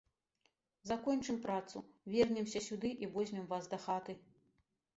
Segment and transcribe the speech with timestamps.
[0.91, 1.77] Закончым працу,
[2.15, 4.21] вернемся сюды і возьмем вас дахаты